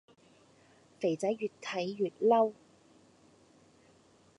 [0.99, 2.53] 肥仔愈睇愈嬲